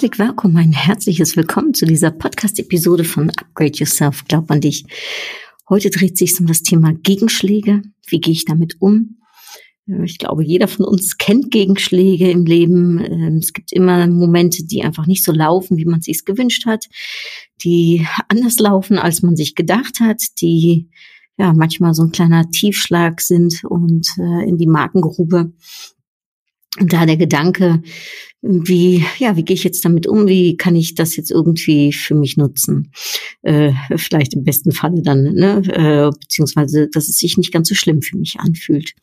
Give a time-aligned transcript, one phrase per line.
[0.00, 4.24] Herzlich willkommen, ein herzliches Willkommen zu dieser Podcast-Episode von Upgrade Yourself.
[4.26, 4.86] Glaub an dich.
[5.68, 7.82] Heute dreht sich um das Thema Gegenschläge.
[8.06, 9.18] Wie gehe ich damit um?
[9.86, 12.98] Äh, ich glaube, jeder von uns kennt Gegenschläge im Leben.
[12.98, 16.86] Ähm, es gibt immer Momente, die einfach nicht so laufen, wie man sich gewünscht hat,
[17.62, 20.88] die anders laufen, als man sich gedacht hat, die
[21.36, 25.52] ja manchmal so ein kleiner Tiefschlag sind und äh, in die Magengrube.
[26.78, 27.82] Und da der Gedanke,
[28.42, 30.26] wie, ja, wie gehe ich jetzt damit um?
[30.26, 32.92] Wie kann ich das jetzt irgendwie für mich nutzen?
[33.42, 35.62] Äh, vielleicht im besten Falle dann, ne?
[35.66, 38.94] Äh, beziehungsweise, dass es sich nicht ganz so schlimm für mich anfühlt.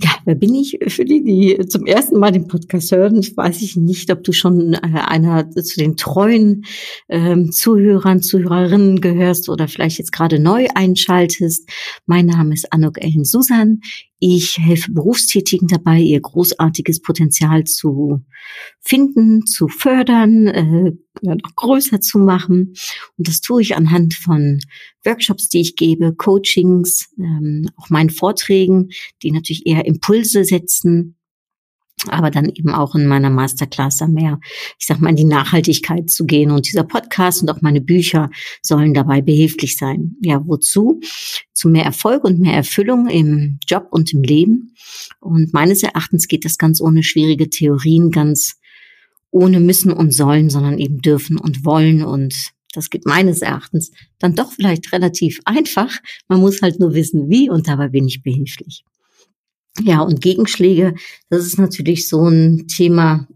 [0.00, 0.78] Ja, wer bin ich?
[0.86, 4.74] Für die, die zum ersten Mal den Podcast hören, weiß ich nicht, ob du schon
[4.74, 6.64] äh, einer zu den treuen
[7.08, 11.68] ähm, Zuhörern, Zuhörerinnen gehörst oder vielleicht jetzt gerade neu einschaltest.
[12.06, 13.80] Mein Name ist Anuk Ellen Susan.
[14.20, 18.24] Ich helfe Berufstätigen dabei, ihr großartiges Potenzial zu
[18.80, 22.74] finden, zu fördern, äh, noch größer zu machen.
[23.16, 24.60] Und das tue ich anhand von
[25.04, 28.90] Workshops, die ich gebe, Coachings, ähm, auch meinen Vorträgen,
[29.22, 31.18] die natürlich eher Impulse setzen,
[32.06, 34.38] aber dann eben auch in meiner Masterclass da mehr,
[34.78, 36.50] ich sag mal, in die Nachhaltigkeit zu gehen.
[36.50, 38.30] Und dieser Podcast und auch meine Bücher
[38.62, 40.16] sollen dabei behilflich sein.
[40.20, 41.00] Ja, wozu?
[41.52, 44.74] Zu mehr Erfolg und mehr Erfüllung im Job und im Leben.
[45.20, 48.60] Und meines Erachtens geht das ganz ohne schwierige Theorien, ganz
[49.30, 52.02] ohne müssen und sollen, sondern eben dürfen und wollen.
[52.02, 52.34] Und
[52.72, 55.98] das geht meines Erachtens dann doch vielleicht relativ einfach.
[56.28, 58.84] Man muss halt nur wissen, wie und dabei bin ich behilflich.
[59.80, 60.94] Ja, und Gegenschläge,
[61.30, 63.28] das ist natürlich so ein Thema,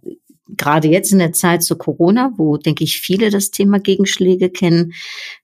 [0.56, 4.92] gerade jetzt in der Zeit zu Corona, wo, denke ich, viele das Thema Gegenschläge kennen,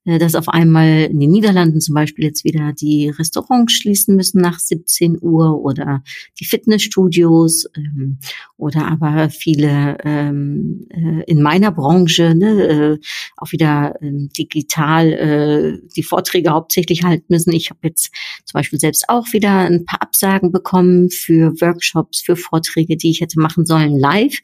[0.05, 4.41] äh, dass auf einmal in den Niederlanden zum Beispiel jetzt wieder die Restaurants schließen müssen
[4.41, 6.03] nach 17 Uhr oder
[6.41, 8.19] die Fitnessstudios ähm,
[8.57, 12.99] oder aber viele ähm, äh, in meiner Branche ne, äh,
[13.37, 17.53] auch wieder ähm, digital äh, die Vorträge hauptsächlich halten müssen.
[17.53, 18.13] Ich habe jetzt
[18.45, 23.21] zum Beispiel selbst auch wieder ein paar Absagen bekommen für Workshops, für Vorträge, die ich
[23.21, 24.39] hätte machen sollen live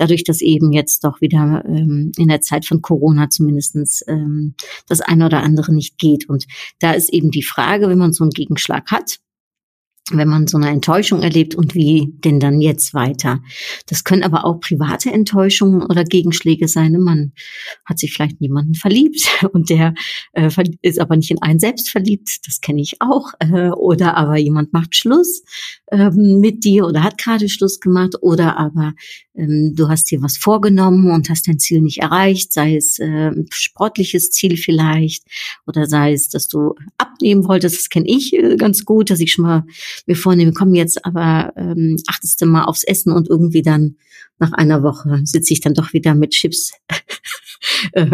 [0.00, 4.54] dadurch, dass eben jetzt doch wieder ähm, in der Zeit von Corona zumindestens ähm,
[4.88, 6.26] das eine oder andere nicht geht.
[6.28, 6.46] Und
[6.78, 9.18] da ist eben die Frage, wenn man so einen Gegenschlag hat,
[10.12, 13.40] wenn man so eine Enttäuschung erlebt und wie denn dann jetzt weiter.
[13.86, 16.92] Das können aber auch private Enttäuschungen oder Gegenschläge sein.
[17.00, 17.32] Man
[17.84, 19.94] hat sich vielleicht jemanden verliebt und der
[20.32, 20.50] äh,
[20.82, 22.40] ist aber nicht in einen selbst verliebt.
[22.46, 23.32] Das kenne ich auch.
[23.38, 25.42] Äh, oder aber jemand macht Schluss
[25.92, 28.14] ähm, mit dir oder hat gerade Schluss gemacht.
[28.20, 28.94] Oder aber
[29.34, 33.32] ähm, du hast dir was vorgenommen und hast dein Ziel nicht erreicht, sei es äh,
[33.50, 35.24] sportliches Ziel vielleicht
[35.66, 37.78] oder sei es, dass du abnehmen wolltest.
[37.78, 39.64] Das kenne ich äh, ganz gut, dass ich schon mal
[40.06, 43.96] mir vornehme, komm jetzt aber ähm, achtest du mal aufs Essen und irgendwie dann
[44.40, 46.72] nach einer Woche sitze ich dann doch wieder mit Chips
[47.92, 48.10] äh,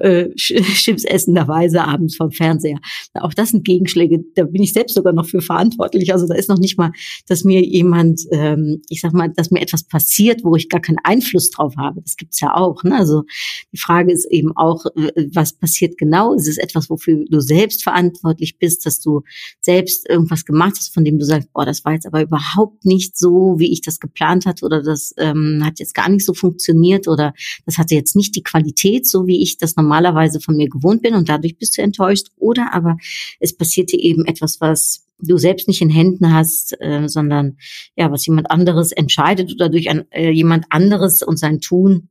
[0.00, 2.78] äh, Chips essenderweise abends vom Fernseher.
[3.14, 6.12] Auch das sind Gegenschläge, da bin ich selbst sogar noch für verantwortlich.
[6.12, 6.92] Also da ist noch nicht mal,
[7.28, 10.98] dass mir jemand, ähm, ich sag mal, dass mir etwas passiert, wo ich gar keinen
[11.04, 12.00] Einfluss drauf habe.
[12.00, 12.82] Das gibt's ja auch.
[12.82, 12.96] Ne?
[12.96, 13.24] Also
[13.72, 14.86] die Frage ist eben auch,
[15.32, 16.32] was passiert genau?
[16.34, 19.22] Ist es etwas, wofür du selbst verantwortlich bist, dass du
[19.60, 23.18] selbst irgendwas gemacht hast, von dem du sagst, boah, das war jetzt aber überhaupt nicht
[23.18, 27.08] so, wie ich das geplant hatte oder das ähm, hat jetzt gar nicht so funktioniert
[27.08, 27.34] oder
[27.66, 31.14] das hatte jetzt nicht die Qualität, so wie ich das normalerweise von mir gewohnt bin
[31.14, 32.28] und dadurch bist du enttäuscht.
[32.36, 32.96] Oder aber
[33.40, 37.58] es passiert dir eben etwas, was du selbst nicht in Händen hast, äh, sondern
[37.96, 42.08] ja, was jemand anderes entscheidet oder durch ein, äh, jemand anderes und sein Tun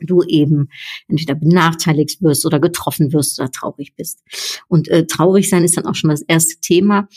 [0.00, 0.68] du eben
[1.08, 4.22] entweder benachteiligt wirst oder getroffen wirst oder traurig bist.
[4.68, 7.08] Und äh, traurig sein ist dann auch schon das erste Thema.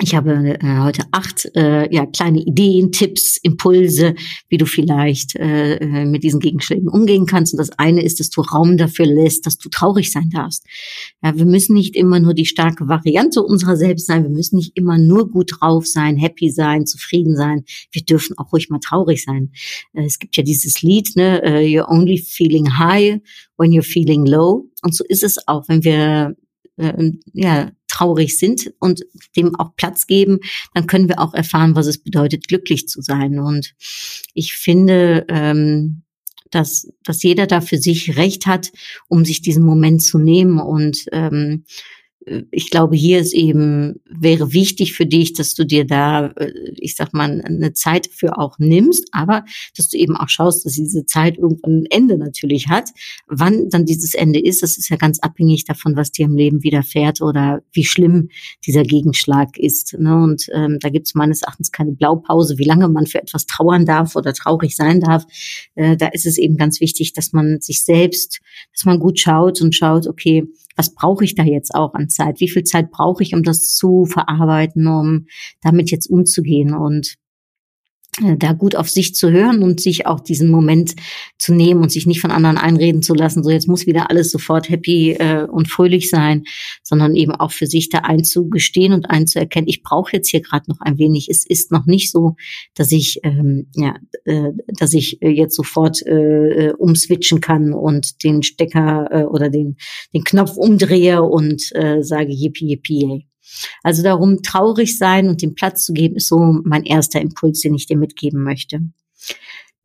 [0.00, 4.14] Ich habe äh, heute acht äh, ja, kleine Ideen, Tipps, Impulse,
[4.48, 7.52] wie du vielleicht äh, äh, mit diesen Gegenschlägen umgehen kannst.
[7.52, 10.64] Und das eine ist, dass du Raum dafür lässt, dass du traurig sein darfst.
[11.22, 14.22] Ja, wir müssen nicht immer nur die starke Variante unserer selbst sein.
[14.22, 17.64] Wir müssen nicht immer nur gut drauf sein, happy sein, zufrieden sein.
[17.90, 19.52] Wir dürfen auch ruhig mal traurig sein.
[19.92, 23.20] Äh, es gibt ja dieses Lied, ne, uh, You're only feeling high
[23.58, 24.70] when you're feeling low.
[24.82, 26.34] Und so ist es auch, wenn wir
[26.76, 29.04] äh, ja, traurig sind und
[29.36, 30.40] dem auch Platz geben,
[30.74, 33.38] dann können wir auch erfahren, was es bedeutet, glücklich zu sein.
[33.38, 33.74] Und
[34.34, 36.02] ich finde, ähm,
[36.50, 38.70] dass, dass jeder da für sich Recht hat,
[39.08, 41.64] um sich diesen Moment zu nehmen und ähm,
[42.50, 46.96] ich glaube, hier ist eben, wäre wichtig für dich, dass du dir da, äh, ich
[46.96, 49.44] sag mal, eine Zeit für auch nimmst, aber
[49.76, 52.90] dass du eben auch schaust, dass diese Zeit irgendwann ein Ende natürlich hat.
[53.26, 56.62] Wann dann dieses Ende ist, das ist ja ganz abhängig davon, was dir im Leben
[56.62, 58.28] widerfährt oder wie schlimm
[58.66, 59.96] dieser Gegenschlag ist.
[59.98, 60.14] Ne?
[60.14, 63.84] Und ähm, da gibt es meines Erachtens keine Blaupause, wie lange man für etwas trauern
[63.86, 65.24] darf oder traurig sein darf.
[65.74, 68.40] Äh, da ist es eben ganz wichtig, dass man sich selbst,
[68.72, 70.46] dass man gut schaut und schaut, okay,
[70.76, 72.40] was brauche ich da jetzt auch an Zeit?
[72.40, 75.26] Wie viel Zeit brauche ich, um das zu verarbeiten, um
[75.60, 76.74] damit jetzt umzugehen?
[76.74, 77.16] Und
[78.20, 80.94] da gut auf sich zu hören und sich auch diesen Moment
[81.38, 84.30] zu nehmen und sich nicht von anderen einreden zu lassen, so jetzt muss wieder alles
[84.30, 86.44] sofort happy äh, und fröhlich sein,
[86.82, 90.80] sondern eben auch für sich da einzugestehen und einzuerkennen, ich brauche jetzt hier gerade noch
[90.80, 91.28] ein wenig.
[91.30, 92.36] Es ist noch nicht so,
[92.74, 98.22] dass ich ähm, ja, äh, dass ich äh, jetzt sofort äh, äh, umswitchen kann und
[98.24, 99.76] den Stecker äh, oder den
[100.12, 103.31] den Knopf umdrehe und äh, sage yippie yippie.
[103.82, 107.74] Also darum, traurig sein und den Platz zu geben, ist so mein erster Impuls, den
[107.74, 108.80] ich dir mitgeben möchte.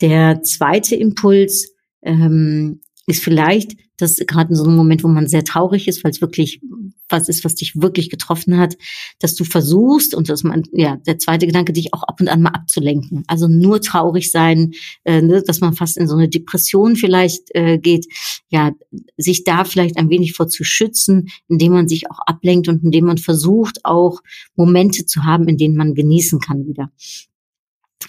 [0.01, 5.43] Der zweite Impuls ähm, ist vielleicht, dass gerade in so einem Moment, wo man sehr
[5.43, 6.61] traurig ist, weil es wirklich
[7.09, 8.77] was ist, was dich wirklich getroffen hat,
[9.19, 12.41] dass du versuchst und dass man, ja, der zweite Gedanke, dich auch ab und an
[12.41, 13.23] mal abzulenken.
[13.27, 14.73] Also nur traurig sein,
[15.03, 18.07] äh, ne, dass man fast in so eine Depression vielleicht äh, geht,
[18.49, 18.71] ja,
[19.17, 23.05] sich da vielleicht ein wenig vor zu schützen, indem man sich auch ablenkt und indem
[23.05, 24.21] man versucht, auch
[24.55, 26.91] Momente zu haben, in denen man genießen kann wieder.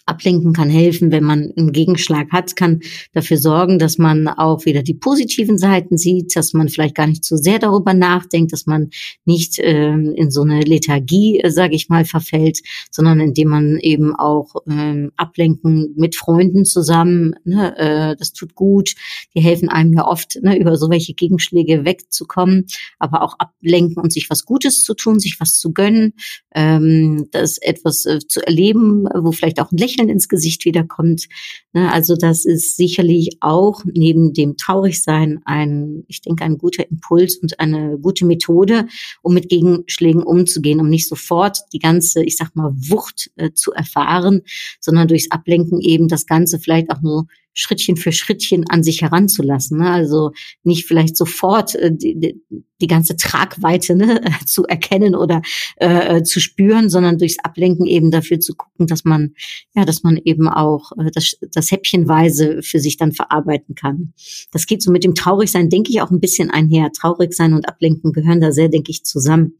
[0.06, 2.80] Ablenken kann helfen, wenn man einen Gegenschlag hat, kann
[3.12, 7.24] dafür sorgen, dass man auch wieder die positiven Seiten sieht, dass man vielleicht gar nicht
[7.24, 8.90] so sehr darüber nachdenkt, dass man
[9.24, 14.14] nicht ähm, in so eine Lethargie, äh, sage ich mal, verfällt, sondern indem man eben
[14.14, 18.94] auch ähm, ablenken mit Freunden zusammen, ne, äh, das tut gut,
[19.34, 22.66] die helfen einem ja oft, ne, über so welche Gegenschläge wegzukommen,
[22.98, 26.14] aber auch ablenken und sich was Gutes zu tun, sich was zu gönnen,
[26.54, 31.28] ähm, das etwas äh, zu erleben, wo vielleicht auch Lächeln ins Gesicht wiederkommt.
[31.72, 37.36] Ne, also das ist sicherlich auch neben dem Traurigsein ein, ich denke, ein guter Impuls
[37.36, 38.86] und eine gute Methode,
[39.22, 43.72] um mit Gegenschlägen umzugehen, um nicht sofort die ganze, ich sag mal, Wucht äh, zu
[43.72, 44.42] erfahren,
[44.80, 47.26] sondern durchs Ablenken eben das Ganze vielleicht auch nur
[47.58, 49.78] Schrittchen für Schrittchen an sich heranzulassen.
[49.78, 49.90] Ne?
[49.90, 50.30] Also
[50.62, 52.40] nicht vielleicht sofort äh, die,
[52.80, 55.42] die ganze Tragweite ne, zu erkennen oder
[55.76, 59.34] äh, zu spüren, sondern durchs Ablenken eben dafür zu gucken, dass man
[59.74, 64.12] ja, dass man eben auch äh, das, das Häppchenweise für sich dann verarbeiten kann.
[64.52, 66.92] Das geht so mit dem Traurigsein, denke ich, auch ein bisschen einher.
[66.92, 69.54] Traurig sein und Ablenken gehören da sehr, denke ich, zusammen.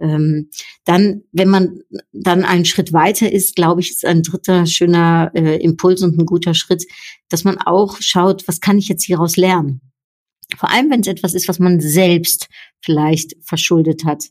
[0.00, 0.50] Ähm,
[0.84, 1.80] dann, wenn man
[2.12, 6.26] dann einen Schritt weiter ist, glaube ich, ist ein dritter schöner äh, Impuls und ein
[6.26, 6.84] guter Schritt,
[7.28, 9.87] dass man auch schaut, was kann ich jetzt hieraus lernen?
[10.56, 12.48] Vor allem, wenn es etwas ist, was man selbst
[12.80, 14.24] vielleicht verschuldet hat.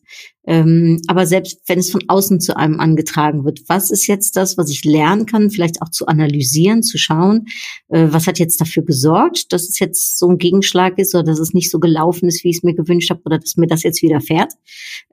[0.48, 4.58] Ähm, aber selbst wenn es von außen zu einem angetragen wird, was ist jetzt das,
[4.58, 7.48] was ich lernen kann, vielleicht auch zu analysieren, zu schauen,
[7.90, 11.40] äh, was hat jetzt dafür gesorgt, dass es jetzt so ein Gegenschlag ist oder dass
[11.40, 13.84] es nicht so gelaufen ist, wie ich es mir gewünscht habe oder dass mir das
[13.84, 14.54] jetzt widerfährt.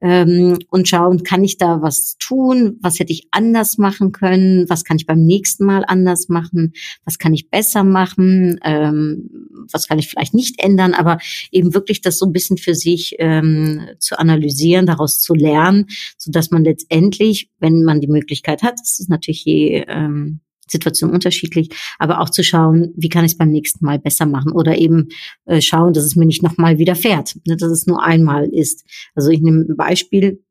[0.00, 4.85] Ähm, und schauen, kann ich da was tun, was hätte ich anders machen können, was
[4.85, 6.75] kann ich beim nächsten Mal anders machen,
[7.05, 9.28] was kann ich besser machen, ähm,
[9.73, 11.18] was kann ich vielleicht nicht ändern, aber
[11.50, 15.87] eben wirklich das so ein bisschen für sich ähm, zu analysieren, daraus zu lernen,
[16.18, 21.11] so dass man letztendlich, wenn man die Möglichkeit hat, das ist natürlich je ähm, Situation
[21.11, 21.68] unterschiedlich,
[21.99, 25.09] aber auch zu schauen, wie kann ich es beim nächsten Mal besser machen oder eben
[25.44, 28.85] äh, schauen, dass es mir nicht nochmal widerfährt, ne, dass es nur einmal ist.
[29.14, 30.42] Also ich nehme ein Beispiel,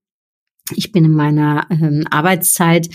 [0.75, 2.89] ich bin in meiner ähm, Arbeitszeit,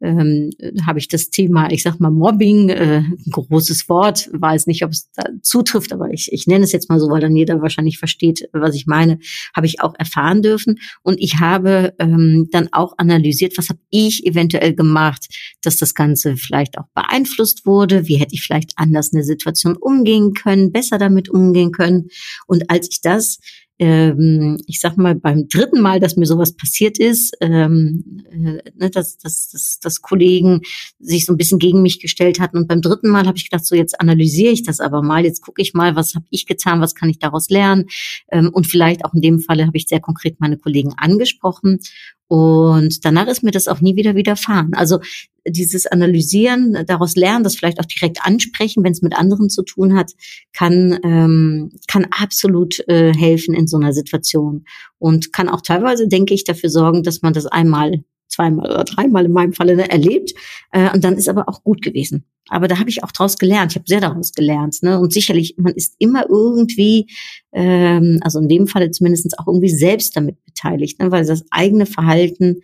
[0.00, 0.50] ähm,
[0.86, 4.90] habe ich das Thema, ich sag mal Mobbing, äh, ein großes Wort, weiß nicht, ob
[4.90, 7.98] es da zutrifft, aber ich, ich nenne es jetzt mal so, weil dann jeder wahrscheinlich
[7.98, 9.18] versteht, was ich meine,
[9.54, 10.78] habe ich auch erfahren dürfen.
[11.02, 15.26] Und ich habe ähm, dann auch analysiert, was habe ich eventuell gemacht,
[15.62, 19.76] dass das Ganze vielleicht auch beeinflusst wurde, wie hätte ich vielleicht anders in der Situation
[19.76, 22.08] umgehen können, besser damit umgehen können.
[22.46, 23.38] Und als ich das
[23.78, 28.90] ähm, ich sag mal, beim dritten Mal, dass mir sowas passiert ist, ähm, äh, ne,
[28.90, 30.60] dass, dass, dass, dass Kollegen
[31.00, 32.58] sich so ein bisschen gegen mich gestellt hatten.
[32.58, 35.42] Und beim dritten Mal habe ich gedacht, so jetzt analysiere ich das aber mal, jetzt
[35.42, 37.86] gucke ich mal, was habe ich getan, was kann ich daraus lernen.
[38.30, 41.80] Ähm, und vielleicht auch in dem Falle habe ich sehr konkret meine Kollegen angesprochen
[42.28, 44.74] Und danach ist mir das auch nie wieder widerfahren.
[44.74, 45.00] Also
[45.46, 49.94] dieses Analysieren, daraus lernen, das vielleicht auch direkt ansprechen, wenn es mit anderen zu tun
[49.94, 50.12] hat,
[50.52, 54.64] kann, ähm, kann absolut äh, helfen in so einer Situation.
[54.98, 59.24] Und kann auch teilweise, denke ich, dafür sorgen, dass man das einmal zweimal oder dreimal
[59.24, 60.32] in meinem Falle ne, erlebt.
[60.72, 62.24] Äh, und dann ist aber auch gut gewesen.
[62.48, 63.72] Aber da habe ich auch draus gelernt.
[63.72, 64.82] Ich habe sehr daraus gelernt.
[64.82, 65.00] Ne?
[65.00, 67.06] Und sicherlich, man ist immer irgendwie,
[67.52, 71.10] ähm, also in dem Falle zumindest auch irgendwie selbst damit beteiligt, ne?
[71.10, 72.60] weil das eigene Verhalten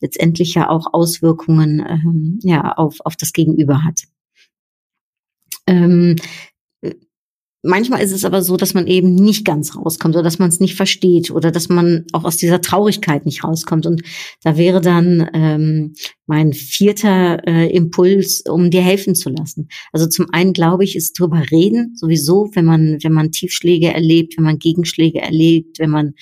[0.00, 4.02] letztendlich ja auch Auswirkungen ähm, ja, auf, auf das Gegenüber hat.
[5.66, 6.16] Ähm,
[7.66, 10.60] Manchmal ist es aber so, dass man eben nicht ganz rauskommt oder dass man es
[10.60, 13.86] nicht versteht oder dass man auch aus dieser Traurigkeit nicht rauskommt.
[13.86, 14.02] Und
[14.42, 15.94] da wäre dann ähm,
[16.26, 19.68] mein vierter äh, Impuls, um dir helfen zu lassen.
[19.92, 24.36] Also zum einen glaube ich, ist drüber reden sowieso, wenn man wenn man Tiefschläge erlebt,
[24.36, 26.14] wenn man Gegenschläge erlebt, wenn man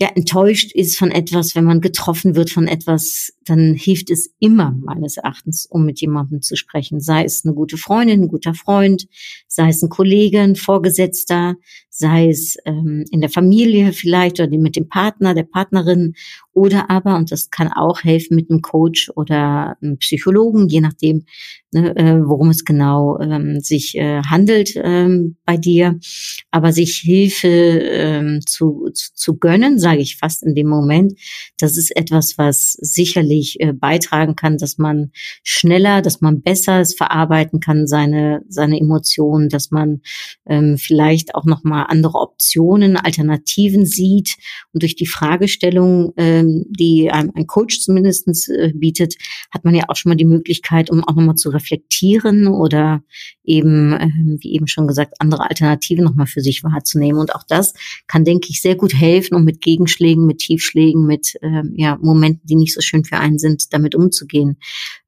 [0.00, 4.76] ja enttäuscht ist von etwas, wenn man getroffen wird von etwas, dann hilft es immer
[4.80, 7.00] meines Erachtens, um mit jemandem zu sprechen.
[7.00, 9.08] Sei es eine gute Freundin, ein guter Freund,
[9.48, 11.56] sei es ein Kollege, ein Vorgesetzter,
[11.98, 16.14] sei es ähm, in der Familie vielleicht oder mit dem Partner, der Partnerin
[16.52, 21.24] oder aber, und das kann auch helfen mit einem Coach oder einem Psychologen, je nachdem,
[21.72, 25.98] ne, äh, worum es genau ähm, sich äh, handelt ähm, bei dir,
[26.50, 31.14] aber sich Hilfe ähm, zu, zu, zu gönnen, sage ich fast in dem Moment,
[31.58, 35.10] das ist etwas, was sicherlich äh, beitragen kann, dass man
[35.42, 40.00] schneller, dass man besser es verarbeiten kann, seine, seine Emotionen, dass man
[40.46, 44.36] ähm, vielleicht auch nochmal andere Optionen, Alternativen sieht
[44.72, 49.14] und durch die Fragestellung, ähm, die einem ein Coach zumindest äh, bietet,
[49.50, 53.02] hat man ja auch schon mal die Möglichkeit, um auch nochmal zu reflektieren oder
[53.44, 54.08] eben, äh,
[54.40, 57.20] wie eben schon gesagt, andere Alternativen nochmal für sich wahrzunehmen.
[57.20, 57.74] Und auch das
[58.06, 62.46] kann, denke ich, sehr gut helfen, um mit Gegenschlägen, mit Tiefschlägen, mit äh, ja, Momenten,
[62.46, 64.58] die nicht so schön für einen sind, damit umzugehen.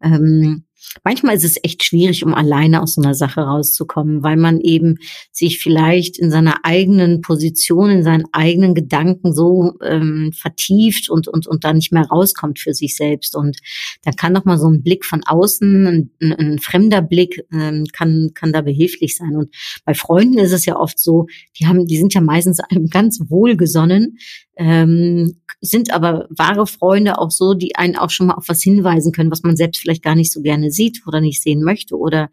[0.03, 0.65] Ähm,
[1.05, 4.97] Manchmal ist es echt schwierig, um alleine aus so einer Sache rauszukommen, weil man eben
[5.31, 11.47] sich vielleicht in seiner eigenen Position, in seinen eigenen Gedanken so ähm, vertieft und, und,
[11.47, 13.37] und da nicht mehr rauskommt für sich selbst.
[13.37, 13.59] Und
[14.03, 17.85] da kann doch mal so ein Blick von außen, ein, ein, ein fremder Blick, ähm,
[17.93, 19.37] kann, kann da behilflich sein.
[19.37, 21.27] Und bei Freunden ist es ja oft so,
[21.59, 24.19] die haben, die sind ja meistens einem ganz wohlgesonnen,
[24.61, 29.13] ähm, sind aber wahre Freunde auch so, die einen auch schon mal auf was hinweisen
[29.13, 32.29] können, was man selbst vielleicht gar nicht so gerne sieht oder nicht sehen möchte oder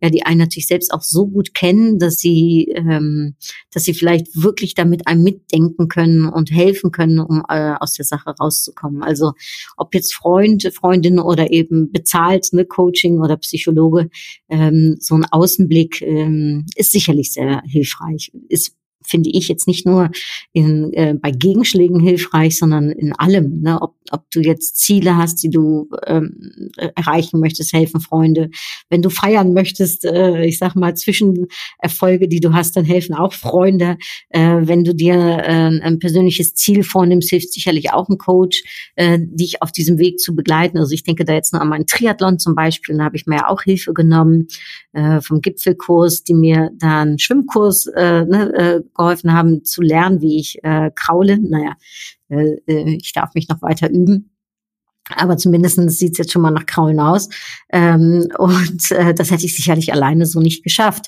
[0.00, 3.36] ja, die einen natürlich selbst auch so gut kennen, dass sie, ähm,
[3.72, 8.04] dass sie vielleicht wirklich damit einem mitdenken können und helfen können, um äh, aus der
[8.04, 9.02] Sache rauszukommen.
[9.02, 9.32] Also
[9.76, 14.10] ob jetzt Freund, Freundin oder eben bezahlt, ne, Coaching oder Psychologe,
[14.48, 18.77] ähm, so ein Außenblick ähm, ist sicherlich sehr hilfreich, ist
[19.08, 20.10] finde ich jetzt nicht nur
[20.52, 23.60] in, äh, bei Gegenschlägen hilfreich, sondern in allem.
[23.62, 23.80] Ne?
[23.80, 28.50] Ob, ob du jetzt Ziele hast, die du ähm, erreichen möchtest, helfen Freunde.
[28.90, 33.32] Wenn du feiern möchtest, äh, ich sag mal, Zwischenerfolge, die du hast, dann helfen auch
[33.32, 33.96] Freunde.
[34.28, 38.62] Äh, wenn du dir äh, ein persönliches Ziel vornimmst, hilft sicherlich auch ein Coach,
[38.96, 40.78] äh, dich auf diesem Weg zu begleiten.
[40.78, 43.36] Also ich denke da jetzt nur an meinen Triathlon zum Beispiel, da habe ich mir
[43.36, 44.48] ja auch Hilfe genommen
[44.92, 50.20] äh, vom Gipfelkurs, die mir da einen Schwimmkurs äh, ne, äh, geholfen haben zu lernen,
[50.20, 51.38] wie ich äh, kraule.
[51.38, 51.74] Naja,
[52.28, 54.30] äh, äh ich darf mich noch weiter üben.
[55.16, 57.28] Aber zumindest sieht es jetzt schon mal nach Kraulen aus.
[57.72, 61.06] Ähm, und äh, das hätte ich sicherlich alleine so nicht geschafft.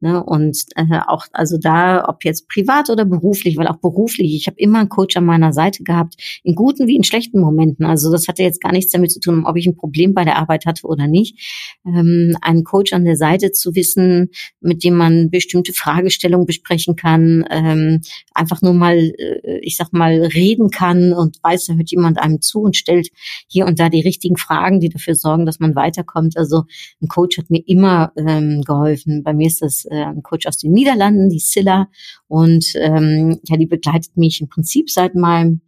[0.00, 0.22] Ne?
[0.22, 4.58] Und äh, auch, also da, ob jetzt privat oder beruflich, weil auch beruflich, ich habe
[4.58, 7.86] immer einen Coach an meiner Seite gehabt, in guten wie in schlechten Momenten.
[7.86, 10.36] Also das hatte jetzt gar nichts damit zu tun, ob ich ein Problem bei der
[10.36, 11.76] Arbeit hatte oder nicht.
[11.86, 14.30] Ähm, einen Coach an der Seite zu wissen,
[14.60, 18.00] mit dem man bestimmte Fragestellungen besprechen kann, ähm,
[18.34, 22.40] einfach nur mal, äh, ich sag mal, reden kann und weiß, da hört jemand einem
[22.40, 23.08] zu und stellt
[23.48, 26.36] hier und da die richtigen Fragen, die dafür sorgen, dass man weiterkommt.
[26.36, 26.64] Also
[27.00, 29.22] ein Coach hat mir immer ähm, geholfen.
[29.22, 31.88] Bei mir ist das äh, ein Coach aus den Niederlanden, die Silla.
[32.28, 35.60] Und ähm, ja, die begleitet mich im Prinzip seit meinem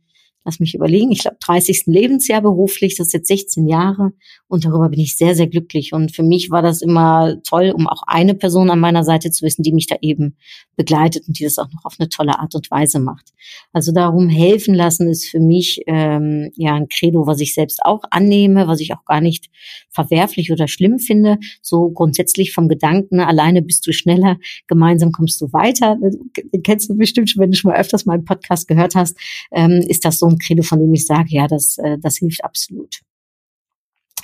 [0.44, 1.84] lass mich überlegen, ich glaube 30.
[1.86, 4.12] Lebensjahr beruflich, das ist jetzt 16 Jahre
[4.46, 5.92] und darüber bin ich sehr, sehr glücklich.
[5.92, 9.44] Und für mich war das immer toll, um auch eine Person an meiner Seite zu
[9.44, 10.36] wissen, die mich da eben
[10.76, 13.32] begleitet und die das auch noch auf eine tolle Art und Weise macht.
[13.72, 18.02] Also darum helfen lassen ist für mich ähm, ja ein Credo, was ich selbst auch
[18.10, 19.50] annehme, was ich auch gar nicht
[19.90, 21.38] verwerflich oder schlimm finde.
[21.62, 25.96] So grundsätzlich vom Gedanken, alleine bist du schneller, gemeinsam kommst du weiter.
[26.52, 29.16] Den kennst du bestimmt schon, wenn du schon mal öfters meinen Podcast gehört hast,
[29.52, 33.00] ähm, ist das so Credo, von dem ich sage, ja, das, äh, das hilft absolut.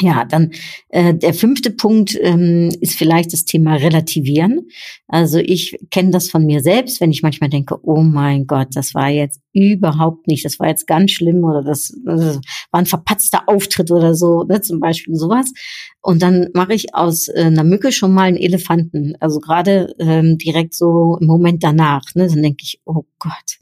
[0.00, 0.52] Ja, dann
[0.88, 4.68] äh, der fünfte Punkt ähm, ist vielleicht das Thema Relativieren.
[5.08, 8.94] Also ich kenne das von mir selbst, wenn ich manchmal denke, oh mein Gott, das
[8.94, 10.44] war jetzt überhaupt nicht.
[10.44, 12.36] Das war jetzt ganz schlimm oder das, das
[12.70, 15.52] war ein verpatzter Auftritt oder so, ne, zum Beispiel sowas.
[16.02, 19.14] Und dann mache ich aus äh, einer Mücke schon mal einen Elefanten.
[19.20, 22.02] Also gerade ähm, direkt so im Moment danach.
[22.14, 23.58] Ne, dann denke ich, oh Gott,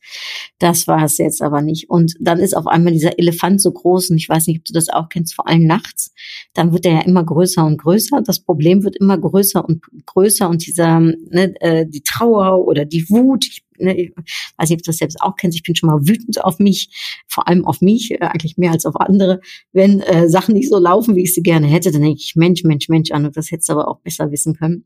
[0.59, 1.91] das war es jetzt aber nicht.
[1.91, 4.73] Und dann ist auf einmal dieser Elefant so groß und ich weiß nicht, ob du
[4.73, 6.13] das auch kennst, vor allem nachts.
[6.55, 8.23] Dann wird er ja immer größer und größer.
[8.23, 13.09] Das Problem wird immer größer und größer und dieser, ne, äh, die Trauer oder die
[13.09, 13.47] Wut.
[13.47, 14.13] Ich ne, ich
[14.57, 16.91] weiß nicht, ob du das selbst auch kennst, ich bin schon mal wütend auf mich,
[17.27, 19.41] vor allem auf mich, äh, eigentlich mehr als auf andere.
[19.73, 22.65] Wenn äh, Sachen nicht so laufen, wie ich sie gerne hätte, dann denke ich, Mensch,
[22.65, 24.85] Mensch, Mensch, an, das hättest du aber auch besser wissen können.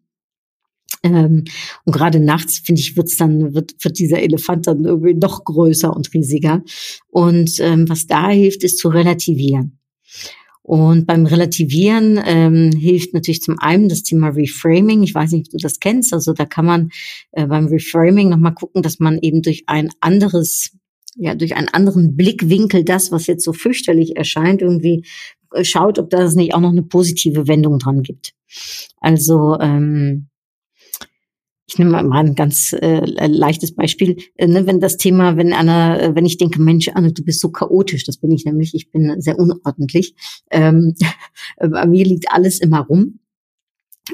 [1.02, 1.44] Ähm,
[1.84, 5.94] und gerade nachts, finde ich, wird's dann, wird, wird dieser Elefant dann irgendwie noch größer
[5.94, 6.62] und riesiger.
[7.08, 9.78] Und ähm, was da hilft, ist zu relativieren.
[10.62, 15.02] Und beim Relativieren ähm, hilft natürlich zum einen das Thema Reframing.
[15.02, 16.12] Ich weiß nicht, ob du das kennst.
[16.12, 16.90] Also da kann man
[17.32, 20.70] äh, beim Reframing nochmal gucken, dass man eben durch ein anderes,
[21.16, 25.04] ja, durch einen anderen Blickwinkel das, was jetzt so fürchterlich erscheint, irgendwie
[25.52, 28.32] äh, schaut, ob da nicht auch noch eine positive Wendung dran gibt.
[29.00, 30.28] Also ähm,
[31.72, 35.98] ich nehme mal ein ganz äh, leichtes Beispiel, äh, ne, wenn das Thema, wenn Anna,
[35.98, 38.90] äh, wenn ich denke, Mensch, Anna, du bist so chaotisch, das bin ich nämlich, ich
[38.90, 40.14] bin sehr unordentlich.
[40.50, 40.94] Ähm,
[41.56, 43.20] bei mir liegt alles immer rum.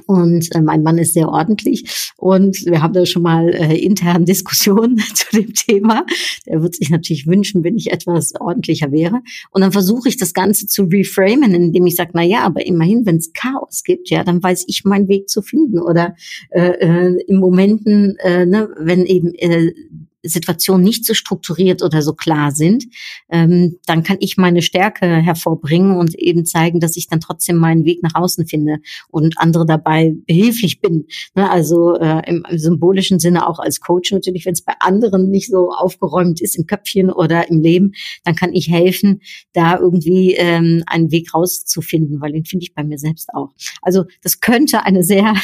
[0.06, 4.24] Und äh, mein Mann ist sehr ordentlich und wir haben da schon mal äh, intern
[4.26, 6.04] Diskussionen zu dem Thema.
[6.46, 9.22] Der wird sich natürlich wünschen, wenn ich etwas ordentlicher wäre.
[9.50, 13.06] Und dann versuche ich das Ganze zu reframen, indem ich sage, na ja, aber immerhin,
[13.06, 15.78] wenn es Chaos gibt, ja, dann weiß ich meinen Weg zu finden.
[15.78, 16.14] Oder
[16.50, 19.72] äh, äh, in Momenten, äh, ne, wenn eben äh,
[20.22, 22.84] Situationen nicht so strukturiert oder so klar sind,
[23.30, 27.84] ähm, dann kann ich meine Stärke hervorbringen und eben zeigen, dass ich dann trotzdem meinen
[27.84, 31.06] Weg nach außen finde und andere dabei behilflich bin.
[31.34, 35.30] Ne, also äh, im, im, symbolischen Sinne auch als Coach natürlich, wenn es bei anderen
[35.30, 37.92] nicht so aufgeräumt ist im Köpfchen oder im Leben,
[38.24, 39.20] dann kann ich helfen,
[39.52, 43.52] da irgendwie ähm, einen Weg rauszufinden, weil den finde ich bei mir selbst auch.
[43.82, 45.34] Also das könnte eine sehr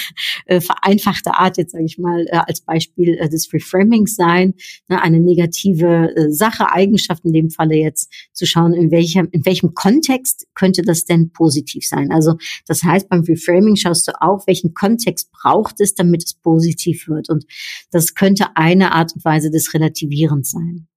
[0.46, 4.54] äh, vereinfachte Art, jetzt sage ich mal, äh, als Beispiel äh, des Reframings sein,
[4.88, 9.44] ne, eine negative äh, Sache, Eigenschaft in dem Falle jetzt zu schauen, in welchem, in
[9.44, 12.10] welchem Kontext könnte das denn positiv sein.
[12.12, 12.34] Also
[12.66, 17.30] das heißt, beim Reframing schaust du auch, welchen Kontext braucht es, damit es positiv wird.
[17.30, 17.44] Und
[17.90, 20.88] das könnte eine Art und Weise des Relativierens sein.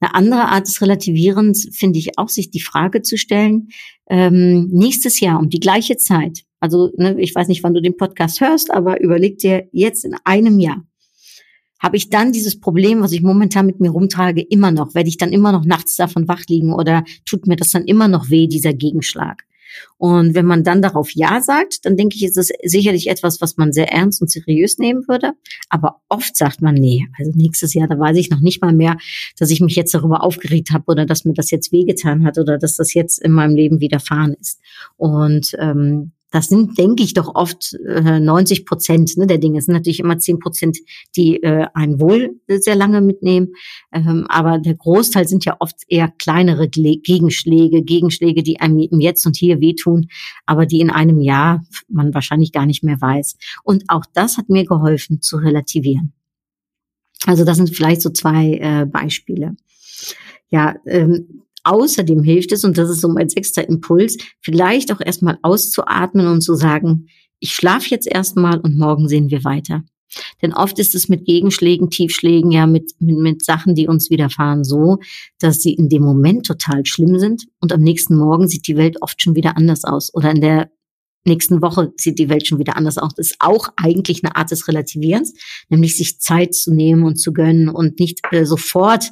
[0.00, 3.68] Eine andere Art des Relativierens finde ich auch, sich die Frage zu stellen,
[4.10, 7.96] ähm, nächstes Jahr um die gleiche Zeit, also ne, ich weiß nicht, wann du den
[7.96, 10.84] Podcast hörst, aber überleg dir jetzt in einem Jahr,
[11.80, 14.94] habe ich dann dieses Problem, was ich momentan mit mir rumtrage, immer noch?
[14.94, 18.08] Werde ich dann immer noch nachts davon wach liegen oder tut mir das dann immer
[18.08, 19.44] noch weh, dieser Gegenschlag?
[19.98, 23.56] Und wenn man dann darauf Ja sagt, dann denke ich, ist das sicherlich etwas, was
[23.56, 25.32] man sehr ernst und seriös nehmen würde.
[25.68, 28.96] Aber oft sagt man, nee, also nächstes Jahr, da weiß ich noch nicht mal mehr,
[29.38, 32.58] dass ich mich jetzt darüber aufgeregt habe oder dass mir das jetzt wehgetan hat oder
[32.58, 34.60] dass das jetzt in meinem Leben widerfahren ist.
[34.96, 39.58] Und ähm, das sind, denke ich, doch oft äh, 90 Prozent ne, der Dinge.
[39.58, 40.78] Es sind natürlich immer 10 Prozent,
[41.16, 43.54] die äh, ein Wohl sehr lange mitnehmen.
[43.92, 49.36] Ähm, aber der Großteil sind ja oft eher kleinere Gegenschläge, Gegenschläge, die einem Jetzt und
[49.36, 49.87] Hier wehtun,
[50.46, 53.36] aber die in einem Jahr man wahrscheinlich gar nicht mehr weiß.
[53.64, 56.12] Und auch das hat mir geholfen zu relativieren.
[57.26, 59.56] Also das sind vielleicht so zwei äh, Beispiele.
[60.50, 65.38] Ja, ähm, Außerdem hilft es, und das ist so mein sechster Impuls, vielleicht auch erstmal
[65.42, 67.08] auszuatmen und zu sagen,
[67.40, 69.84] ich schlafe jetzt erstmal und morgen sehen wir weiter.
[70.42, 74.64] Denn oft ist es mit Gegenschlägen, Tiefschlägen, ja, mit, mit, mit Sachen, die uns widerfahren,
[74.64, 74.98] so,
[75.38, 79.02] dass sie in dem Moment total schlimm sind und am nächsten Morgen sieht die Welt
[79.02, 80.14] oft schon wieder anders aus.
[80.14, 80.70] Oder in der
[81.24, 83.14] nächsten Woche sieht die Welt schon wieder anders aus.
[83.14, 85.34] Das ist auch eigentlich eine Art des Relativierens,
[85.68, 89.10] nämlich sich Zeit zu nehmen und zu gönnen und nicht äh, sofort,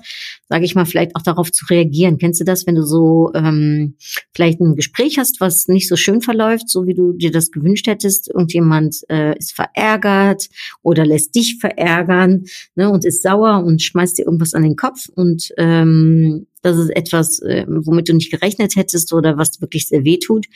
[0.48, 2.18] sage ich mal, vielleicht auch darauf zu reagieren.
[2.18, 3.96] Kennst du das, wenn du so ähm,
[4.34, 7.86] vielleicht ein Gespräch hast, was nicht so schön verläuft, so wie du dir das gewünscht
[7.86, 8.28] hättest?
[8.28, 10.48] Irgendjemand äh, ist verärgert
[10.82, 15.08] oder lässt dich verärgern ne, und ist sauer und schmeißt dir irgendwas an den Kopf
[15.14, 20.04] und ähm, das ist etwas, äh, womit du nicht gerechnet hättest oder was wirklich sehr
[20.04, 20.46] weh tut,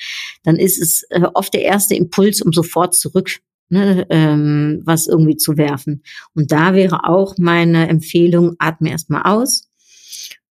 [0.42, 5.36] dann ist es äh, oft der erste Impuls, um sofort zurück ne, ähm, was irgendwie
[5.36, 6.02] zu werfen.
[6.34, 9.68] Und da wäre auch meine Empfehlung, atme erstmal aus,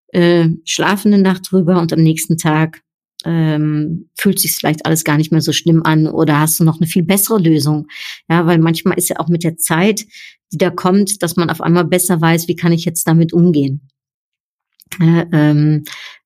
[0.08, 2.82] äh, schlafe eine Nacht drüber und am nächsten Tag
[3.24, 6.78] ähm, fühlt sich vielleicht alles gar nicht mehr so schlimm an oder hast du noch
[6.78, 7.88] eine viel bessere Lösung?
[8.28, 10.06] Ja, weil manchmal ist ja auch mit der Zeit,
[10.52, 13.88] die da kommt, dass man auf einmal besser weiß, wie kann ich jetzt damit umgehen.
[15.00, 15.84] Äh, ähm,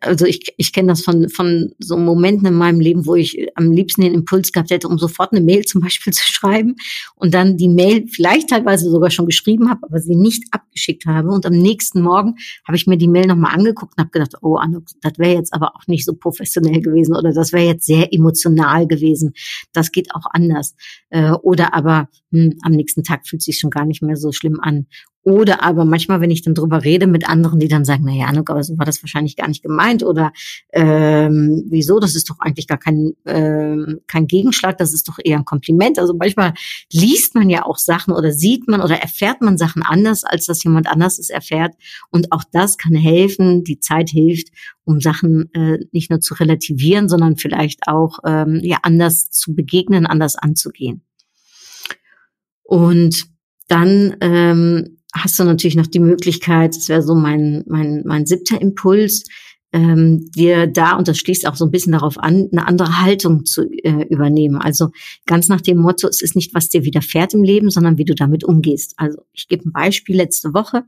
[0.00, 3.72] also ich, ich kenne das von, von so Momenten in meinem Leben, wo ich am
[3.72, 6.76] liebsten den Impuls gehabt hätte, um sofort eine Mail zum Beispiel zu schreiben
[7.16, 11.30] und dann die Mail vielleicht teilweise sogar schon geschrieben habe, aber sie nicht abgeschickt habe.
[11.30, 12.36] Und am nächsten Morgen
[12.66, 15.52] habe ich mir die Mail nochmal angeguckt und habe gedacht, oh Anuk, das wäre jetzt
[15.52, 19.32] aber auch nicht so professionell gewesen oder das wäre jetzt sehr emotional gewesen.
[19.72, 20.76] Das geht auch anders.
[21.10, 24.60] Äh, oder aber hm, am nächsten Tag fühlt sich schon gar nicht mehr so schlimm
[24.60, 24.86] an.
[25.24, 28.12] Oder aber manchmal, wenn ich dann drüber rede mit anderen, die dann sagen, na
[28.48, 30.32] ja, aber so war das wahrscheinlich gar nicht gemeint oder
[30.72, 35.38] ähm, wieso, das ist doch eigentlich gar kein, äh, kein Gegenschlag, das ist doch eher
[35.38, 35.98] ein Kompliment.
[35.98, 36.54] Also manchmal
[36.92, 40.62] liest man ja auch Sachen oder sieht man oder erfährt man Sachen anders, als dass
[40.64, 41.74] jemand anders es erfährt.
[42.10, 44.48] Und auch das kann helfen, die Zeit hilft,
[44.84, 50.06] um Sachen äh, nicht nur zu relativieren, sondern vielleicht auch ähm, ja anders zu begegnen,
[50.06, 51.02] anders anzugehen.
[52.62, 53.26] Und
[53.68, 58.60] dann ähm, hast du natürlich noch die Möglichkeit, das wäre so mein, mein, mein siebter
[58.60, 59.24] Impuls,
[59.74, 63.44] ähm, dir da, und das schließt auch so ein bisschen darauf an, eine andere Haltung
[63.44, 64.56] zu äh, übernehmen.
[64.56, 64.90] Also
[65.26, 68.14] ganz nach dem Motto, es ist nicht, was dir widerfährt im Leben, sondern wie du
[68.14, 68.94] damit umgehst.
[68.98, 70.14] Also ich gebe ein Beispiel.
[70.14, 70.84] Letzte Woche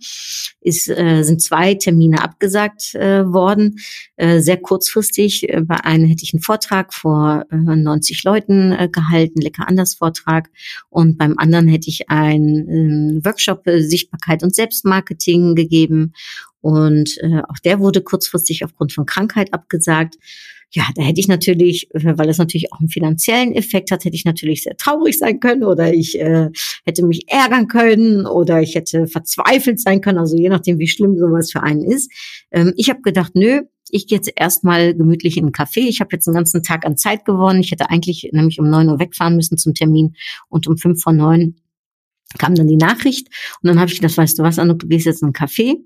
[0.60, 3.80] ist, äh, sind zwei Termine abgesagt äh, worden,
[4.14, 5.48] äh, sehr kurzfristig.
[5.48, 9.94] Äh, bei einem hätte ich einen Vortrag vor äh, 90 Leuten äh, gehalten, lecker anders
[9.94, 10.48] Vortrag.
[10.90, 16.12] Und beim anderen hätte ich einen äh, Workshop äh, Sichtbarkeit und Selbstmarketing gegeben.
[16.66, 20.16] Und äh, auch der wurde kurzfristig aufgrund von Krankheit abgesagt.
[20.72, 24.16] Ja, da hätte ich natürlich, äh, weil das natürlich auch einen finanziellen Effekt hat, hätte
[24.16, 26.48] ich natürlich sehr traurig sein können oder ich äh,
[26.84, 31.16] hätte mich ärgern können oder ich hätte verzweifelt sein können, also je nachdem, wie schlimm
[31.16, 32.10] sowas für einen ist.
[32.50, 35.86] Ähm, ich habe gedacht, nö, ich gehe jetzt erstmal gemütlich in einen Café.
[35.86, 37.60] Ich habe jetzt den ganzen Tag an Zeit gewonnen.
[37.60, 40.16] Ich hätte eigentlich nämlich um neun Uhr wegfahren müssen zum Termin
[40.48, 41.54] und um fünf vor neun
[42.38, 43.28] kam dann die Nachricht
[43.62, 45.76] und dann habe ich gedacht, weißt du was, Anuk, du gehst jetzt in einen Café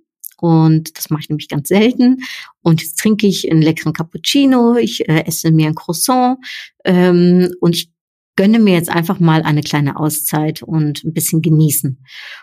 [0.43, 2.19] und das mache ich nämlich ganz selten.
[2.63, 6.39] Und jetzt trinke ich einen leckeren Cappuccino, ich äh, esse mir ein Croissant
[6.85, 7.91] ähm, und ich
[8.37, 12.03] gönne mir jetzt einfach mal eine kleine Auszeit und ein bisschen genießen.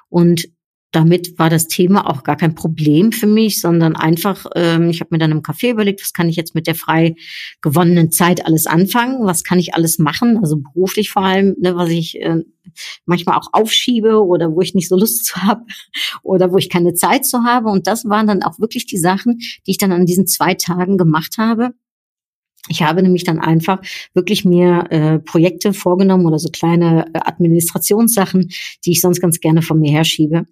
[0.09, 0.47] Und
[0.97, 5.09] damit war das Thema auch gar kein Problem für mich, sondern einfach, ähm, ich habe
[5.11, 7.13] mir dann im Café überlegt, was kann ich jetzt mit der frei
[7.61, 11.91] gewonnenen Zeit alles anfangen, was kann ich alles machen, also beruflich vor allem, ne, was
[11.91, 12.37] ich äh,
[13.05, 15.65] manchmal auch aufschiebe oder wo ich nicht so Lust zu habe
[16.23, 17.69] oder wo ich keine Zeit zu habe.
[17.69, 20.97] Und das waren dann auch wirklich die Sachen, die ich dann an diesen zwei Tagen
[20.97, 21.73] gemacht habe.
[22.69, 23.81] Ich habe nämlich dann einfach
[24.13, 28.49] wirklich mir äh, Projekte vorgenommen oder so kleine äh, Administrationssachen,
[28.85, 30.45] die ich sonst ganz gerne von mir herschiebe.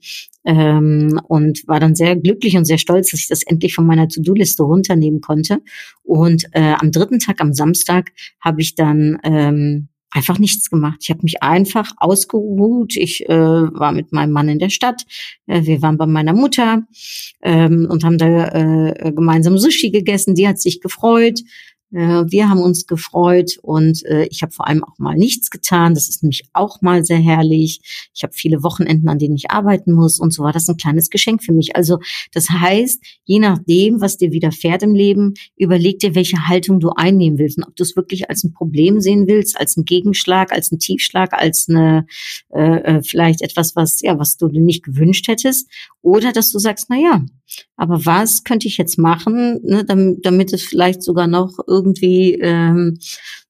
[0.46, 4.08] Ähm, und war dann sehr glücklich und sehr stolz, dass ich das endlich von meiner
[4.08, 5.60] To-Do-Liste runternehmen konnte.
[6.04, 11.00] Und äh, am dritten Tag, am Samstag, habe ich dann ähm, einfach nichts gemacht.
[11.02, 12.96] Ich habe mich einfach ausgeruht.
[12.96, 15.04] Ich äh, war mit meinem Mann in der Stadt.
[15.46, 16.84] Äh, wir waren bei meiner Mutter
[17.42, 20.36] ähm, und haben da äh, gemeinsam Sushi gegessen.
[20.36, 21.42] Die hat sich gefreut.
[21.92, 25.94] Äh, wir haben uns gefreut und äh, ich habe vor allem auch mal nichts getan.
[25.94, 28.10] Das ist nämlich auch mal sehr herrlich.
[28.14, 31.10] Ich habe viele Wochenenden, an denen ich arbeiten muss und so war das ein kleines
[31.10, 31.76] Geschenk für mich.
[31.76, 32.00] Also
[32.34, 37.38] das heißt, je nachdem, was dir widerfährt im Leben, überleg dir, welche Haltung du einnehmen
[37.40, 40.72] willst und ob du es wirklich als ein Problem sehen willst, als ein Gegenschlag, als
[40.72, 42.08] ein Tiefschlag, als eine
[42.54, 45.70] äh, äh vielleicht etwas, was ja, was du dir nicht gewünscht hättest,
[46.02, 47.26] oder dass du sagst, na ja,
[47.78, 53.00] aber was könnte ich jetzt machen, ne, damit, damit es vielleicht sogar noch irgendwie ähm,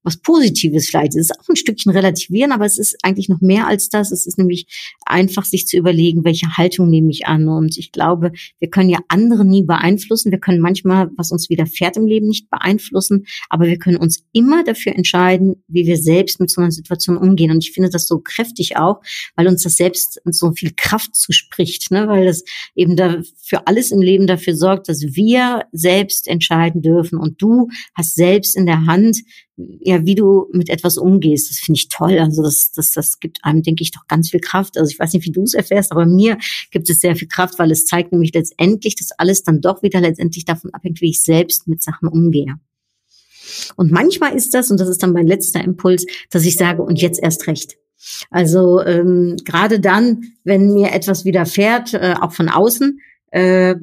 [0.06, 1.16] was Positives vielleicht.
[1.16, 4.12] Es ist auch ein Stückchen relativieren, aber es ist eigentlich noch mehr als das.
[4.12, 4.68] Es ist nämlich
[5.06, 7.48] einfach, sich zu überlegen, welche Haltung nehme ich an.
[7.48, 10.32] Und ich glaube, wir können ja andere nie beeinflussen.
[10.32, 13.26] Wir können manchmal, was uns widerfährt im Leben, nicht beeinflussen.
[13.50, 17.52] Aber wir können uns immer dafür entscheiden, wie wir selbst mit so einer Situation umgehen.
[17.52, 19.02] Und ich finde das so kräftig auch,
[19.36, 22.08] weil uns das selbst so viel Kraft zuspricht, ne?
[22.08, 22.44] weil das
[22.76, 27.18] eben da für alles im Leben dafür sorgt, dass wir selbst entscheiden dürfen.
[27.18, 29.18] Und du hast selbst in der Hand,
[29.58, 31.50] ja, wie du mit etwas umgehst.
[31.50, 32.20] Das finde ich toll.
[32.20, 34.78] Also das, das, das gibt einem, denke ich, doch ganz viel Kraft.
[34.78, 36.38] Also ich weiß nicht, wie du es erfährst, aber mir
[36.72, 40.02] gibt es sehr viel Kraft, weil es zeigt nämlich letztendlich, dass alles dann doch wieder
[40.02, 42.56] letztendlich davon abhängt, wie ich selbst mit Sachen umgehe.
[43.76, 47.02] Und manchmal ist das, und das ist dann mein letzter Impuls, dass ich sage, und
[47.02, 47.78] jetzt erst recht.
[48.30, 53.00] Also ähm, gerade dann, wenn mir etwas widerfährt, äh, auch von außen,
[53.32, 53.76] äh,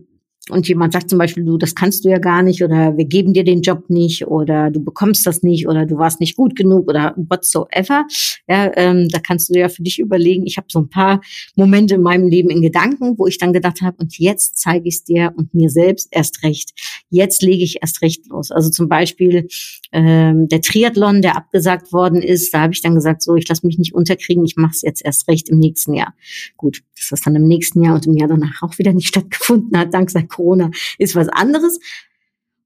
[0.50, 3.33] und jemand sagt zum Beispiel, du, das kannst du ja gar nicht oder wir geben
[3.33, 6.88] dir den Job nicht oder du bekommst das nicht oder du warst nicht gut genug
[6.88, 8.05] oder whatsoever,
[8.48, 10.44] ja, ähm, da kannst du ja für dich überlegen.
[10.44, 11.20] Ich habe so ein paar
[11.55, 14.96] Momente in meinem Leben in Gedanken, wo ich dann gedacht habe, und jetzt zeige ich
[14.96, 16.72] es dir und mir selbst erst recht.
[17.09, 18.50] Jetzt lege ich erst recht los.
[18.50, 19.46] Also zum Beispiel
[19.92, 23.64] ähm, der Triathlon, der abgesagt worden ist, da habe ich dann gesagt, so, ich lasse
[23.64, 26.14] mich nicht unterkriegen, ich mache es jetzt erst recht im nächsten Jahr.
[26.57, 29.78] Gut, dass das dann im nächsten Jahr und im Jahr danach auch wieder nicht stattgefunden
[29.78, 31.78] hat, dank sei Corona ist was anderes.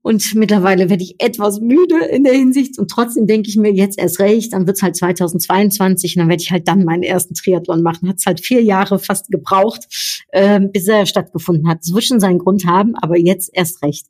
[0.06, 2.78] Und mittlerweile werde ich etwas müde in der Hinsicht.
[2.78, 6.28] Und trotzdem denke ich mir jetzt erst recht, dann wird es halt 2022 und dann
[6.28, 8.08] werde ich halt dann meinen ersten Triathlon machen.
[8.08, 11.80] Hat es halt vier Jahre fast gebraucht, äh, bis er stattgefunden hat.
[11.82, 14.06] Es wird schon seinen Grund haben, aber jetzt erst recht.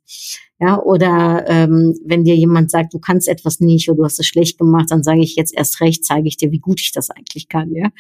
[0.58, 4.26] Ja, oder ähm, wenn dir jemand sagt, du kannst etwas nicht oder du hast es
[4.26, 7.10] schlecht gemacht, dann sage ich jetzt erst recht, zeige ich dir, wie gut ich das
[7.10, 7.74] eigentlich kann.
[7.74, 7.90] Ja,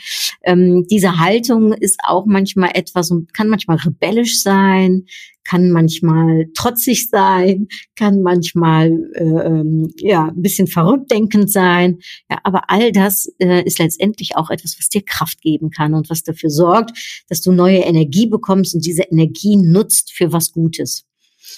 [0.42, 5.04] ähm, diese Haltung ist auch manchmal etwas und kann manchmal rebellisch sein,
[5.44, 11.98] kann manchmal trotzig sein, kann manchmal äh, ähm, ja ein bisschen verrückt denkend sein.
[12.30, 16.08] Ja, aber all das äh, ist letztendlich auch etwas, was dir Kraft geben kann und
[16.08, 21.04] was dafür sorgt, dass du neue Energie bekommst und diese Energie nutzt für was Gutes.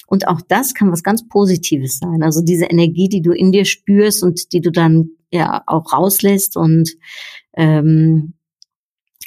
[0.07, 2.22] Und auch das kann was ganz Positives sein.
[2.22, 6.57] Also diese Energie, die du in dir spürst und die du dann ja auch rauslässt
[6.57, 6.90] und
[7.57, 8.35] ähm,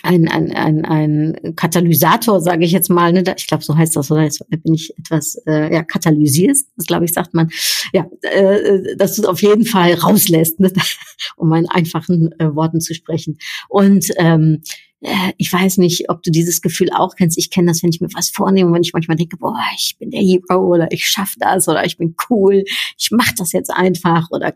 [0.03, 3.23] ein, ein, ein, ein Katalysator, sage ich jetzt mal, ne?
[3.37, 7.05] ich glaube, so heißt das, oder jetzt bin ich etwas äh, ja, katalysierst, das glaube
[7.05, 7.49] ich, sagt man,
[7.93, 10.71] ja, äh, dass du es auf jeden Fall rauslässt, ne?
[11.37, 13.37] um in einfachen äh, Worten zu sprechen.
[13.69, 14.63] Und ähm,
[15.01, 17.37] äh, ich weiß nicht, ob du dieses Gefühl auch kennst.
[17.37, 20.11] Ich kenne das, wenn ich mir was vornehme, wenn ich manchmal denke, boah, ich bin
[20.11, 22.63] der Hero oder ich schaffe das oder ich bin cool,
[22.97, 24.53] ich mache das jetzt einfach oder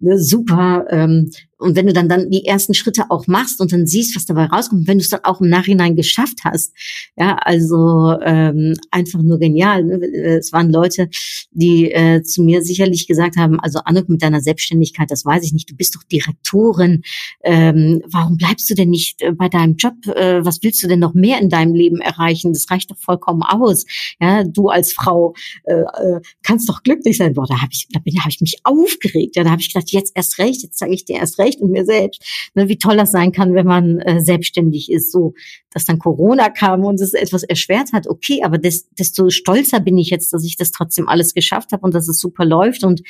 [0.00, 0.86] ne, super.
[0.90, 4.26] Ähm, und wenn du dann, dann die ersten Schritte auch machst und dann siehst, was
[4.26, 6.72] dabei rauskommt, wenn du es dann auch im Nachhinein geschafft hast,
[7.16, 9.84] ja, also ähm, einfach nur genial.
[9.84, 9.94] Ne?
[10.38, 11.08] Es waren Leute,
[11.52, 15.52] die äh, zu mir sicherlich gesagt haben, also Anuk mit deiner Selbstständigkeit, das weiß ich
[15.52, 17.02] nicht, du bist doch Direktorin,
[17.42, 19.94] ähm, warum bleibst du denn nicht äh, bei deinem Job?
[20.06, 22.52] Äh, was willst du denn noch mehr in deinem Leben erreichen?
[22.52, 23.86] Das reicht doch vollkommen aus.
[24.20, 27.34] Ja, du als Frau äh, äh, kannst doch glücklich sein.
[27.34, 29.36] Boah, da habe ich, da bin, hab ich mich aufgeregt.
[29.36, 31.70] Ja, da habe ich gedacht, jetzt erst recht, jetzt zeige ich dir erst recht und
[31.70, 32.22] mir selbst,
[32.54, 35.12] ne, wie toll das sein kann, wenn man äh, selbstständig ist.
[35.12, 35.34] So,
[35.70, 39.98] dass dann Corona kam und es etwas erschwert hat, okay, aber des, desto stolzer bin
[39.98, 43.02] ich jetzt, dass ich das trotzdem alles geschafft habe und dass es super läuft und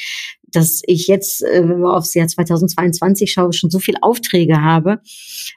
[0.55, 5.01] dass ich jetzt, äh, wenn wir aufs Jahr 2022 schaue, schon so viel Aufträge habe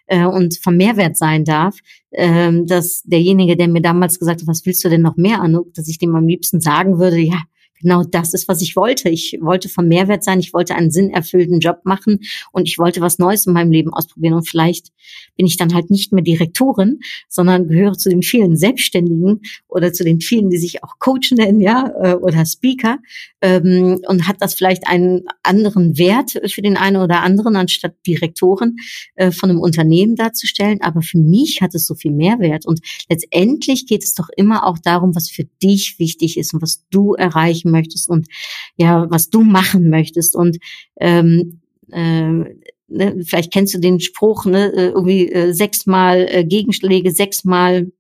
[0.08, 1.78] äh, und vom Mehrwert sein darf,
[2.12, 5.74] äh, dass derjenige, der mir damals gesagt hat, was willst du denn noch mehr, Anuk,
[5.74, 7.42] dass ich dem am liebsten sagen würde, ja,
[7.80, 9.10] genau das ist, was ich wollte.
[9.10, 12.20] Ich wollte vom Mehrwert sein, ich wollte einen sinnerfüllten Job machen
[12.52, 14.34] und ich wollte was Neues in meinem Leben ausprobieren.
[14.34, 14.92] Und vielleicht
[15.36, 20.04] bin ich dann halt nicht mehr Direktorin, sondern gehöre zu den vielen Selbstständigen oder zu
[20.04, 23.00] den vielen, die sich auch Coach nennen, ja, äh, oder Speaker
[23.42, 28.78] ähm, und hat das vielleicht einen anderen Wert für den einen oder anderen, anstatt Direktoren
[29.16, 30.82] äh, von einem Unternehmen darzustellen.
[30.82, 32.66] Aber für mich hat es so viel Mehrwert.
[32.66, 36.86] Und letztendlich geht es doch immer auch darum, was für dich wichtig ist und was
[36.90, 38.27] du erreichen möchtest und
[38.77, 40.36] ja, was du machen möchtest.
[40.36, 40.58] Und
[40.99, 42.45] ähm, äh,
[42.89, 47.91] Ne, vielleicht kennst du den Spruch, ne, äh, irgendwie äh, sechsmal äh, Gegenschläge, sechsmal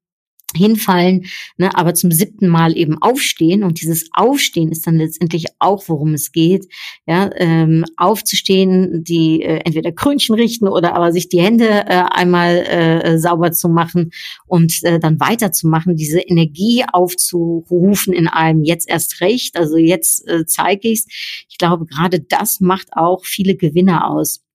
[0.57, 1.25] hinfallen,
[1.57, 3.63] ne, aber zum siebten Mal eben aufstehen.
[3.63, 6.67] Und dieses Aufstehen ist dann letztendlich auch, worum es geht,
[7.05, 12.57] ja, ähm, aufzustehen, die äh, entweder Krönchen richten oder aber sich die Hände äh, einmal
[12.57, 14.11] äh, sauber zu machen
[14.45, 20.45] und äh, dann weiterzumachen, diese Energie aufzurufen in einem jetzt erst recht, also jetzt äh,
[20.45, 21.05] zeige ich's.
[21.49, 24.46] Ich glaube, gerade das macht auch viele Gewinner aus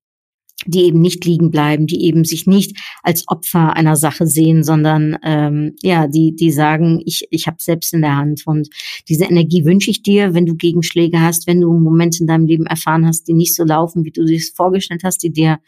[0.66, 5.18] die eben nicht liegen bleiben, die eben sich nicht als Opfer einer Sache sehen, sondern
[5.22, 8.42] ähm, ja, die die sagen, ich ich habe selbst in der Hand.
[8.46, 8.68] Und
[9.08, 12.66] diese Energie wünsche ich dir, wenn du Gegenschläge hast, wenn du Momente in deinem Leben
[12.66, 15.58] erfahren hast, die nicht so laufen, wie du es vorgestellt hast, die dir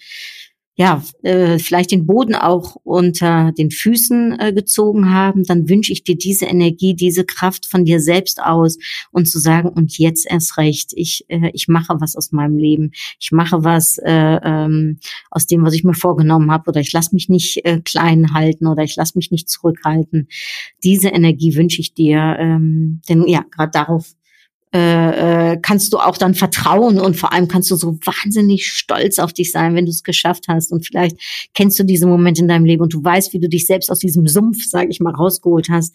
[0.76, 6.02] ja, äh, vielleicht den Boden auch unter den Füßen äh, gezogen haben, dann wünsche ich
[6.02, 8.78] dir diese Energie, diese Kraft von dir selbst aus
[9.12, 12.90] und zu sagen, und jetzt erst recht, ich, äh, ich mache was aus meinem Leben,
[13.20, 14.98] ich mache was äh, ähm,
[15.30, 18.66] aus dem, was ich mir vorgenommen habe, oder ich lasse mich nicht äh, klein halten
[18.66, 20.26] oder ich lasse mich nicht zurückhalten.
[20.82, 24.14] Diese Energie wünsche ich dir, ähm, denn ja, gerade darauf
[24.74, 29.20] äh, äh, kannst du auch dann vertrauen und vor allem kannst du so wahnsinnig stolz
[29.20, 30.72] auf dich sein, wenn du es geschafft hast.
[30.72, 31.16] Und vielleicht
[31.54, 34.00] kennst du diese Momente in deinem Leben und du weißt, wie du dich selbst aus
[34.00, 35.94] diesem Sumpf, sage ich mal, rausgeholt hast.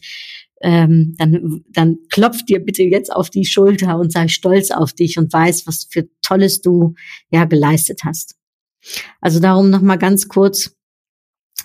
[0.61, 5.17] Ähm, dann, dann klopf dir bitte jetzt auf die Schulter und sei stolz auf dich
[5.17, 6.95] und weiß, was für Tolles du
[7.31, 8.35] ja geleistet hast.
[9.19, 10.73] Also darum noch mal ganz kurz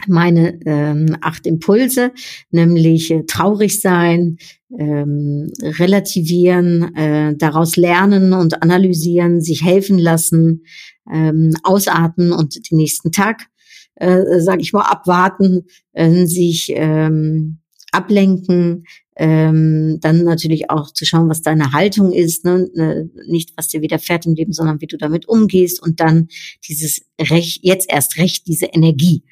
[0.07, 2.13] meine ähm, acht Impulse,
[2.51, 4.39] nämlich äh, traurig sein,
[4.79, 10.65] ähm, relativieren, äh, daraus lernen und analysieren, sich helfen lassen,
[11.11, 13.47] ähm, ausatmen und den nächsten Tag,
[13.97, 17.59] äh, sage ich mal, abwarten, äh, sich ähm,
[17.93, 18.85] ablenken,
[19.17, 22.69] ähm, dann natürlich auch zu schauen, was deine Haltung ist, ne?
[22.75, 26.27] ne nicht was dir widerfährt im Leben, sondern wie du damit umgehst und dann
[26.67, 29.23] dieses Recht, jetzt erst recht, diese Energie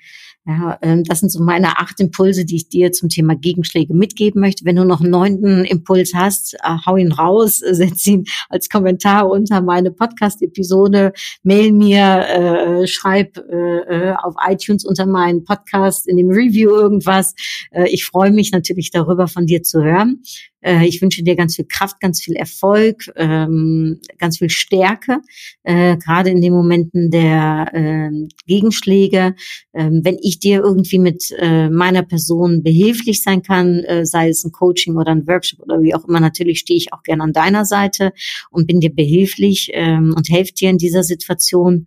[0.44, 4.40] Ja, ähm, das sind so meine acht Impulse, die ich dir zum Thema Gegenschläge mitgeben
[4.40, 4.64] möchte.
[4.64, 9.30] Wenn du noch einen neunten Impuls hast, äh, hau ihn raus, setz ihn als Kommentar
[9.30, 11.12] unter meine Podcast-Episode,
[11.44, 17.34] mail mir, äh, schreib äh, äh, auf iTunes unter meinen Podcast in dem Review irgendwas.
[17.70, 20.22] Äh, ich freue mich natürlich darüber, von dir zu hören.
[20.62, 25.18] Äh, ich wünsche dir ganz viel Kraft, ganz viel Erfolg, ähm, ganz viel Stärke,
[25.62, 29.34] äh, gerade in den Momenten der äh, Gegenschläge.
[29.74, 34.44] Ähm, wenn ich dir irgendwie mit äh, meiner Person behilflich sein kann, äh, sei es
[34.44, 37.32] ein Coaching oder ein Workshop oder wie auch immer, natürlich stehe ich auch gerne an
[37.32, 38.12] deiner Seite
[38.50, 41.86] und bin dir behilflich ähm, und helfe dir in dieser Situation.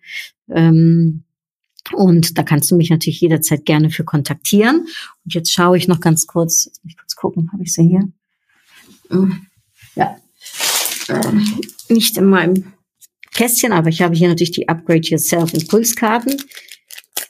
[0.49, 1.23] Ähm,
[1.93, 4.87] und da kannst du mich natürlich jederzeit gerne für kontaktieren.
[5.23, 8.09] Und jetzt schaue ich noch ganz kurz, jetzt muss kurz gucken, habe ich sie hier?
[9.95, 10.17] Ja,
[11.07, 11.31] äh,
[11.89, 12.73] nicht in meinem
[13.33, 16.37] Kästchen, aber ich habe hier natürlich die Upgrade Yourself Impulskarten.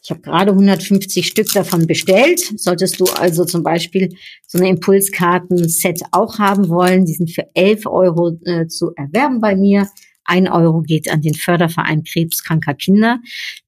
[0.04, 2.40] Ich habe gerade 150 Stück davon bestellt.
[2.58, 7.88] Solltest du also zum Beispiel so eine Impulskarten-Set auch haben wollen, die sind für 11
[7.88, 9.90] Euro äh, zu erwerben bei mir.
[10.24, 13.20] Ein Euro geht an den Förderverein krebskranker Kinder.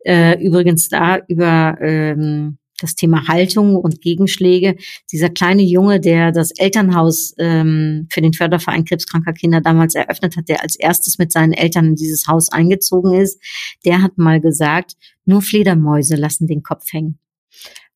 [0.05, 4.75] Äh, übrigens da über ähm, das Thema Haltung und Gegenschläge.
[5.11, 10.49] Dieser kleine Junge, der das Elternhaus ähm, für den Förderverein krebskranker Kinder damals eröffnet hat,
[10.49, 13.41] der als erstes mit seinen Eltern in dieses Haus eingezogen ist,
[13.85, 14.93] der hat mal gesagt,
[15.25, 17.19] nur Fledermäuse lassen den Kopf hängen.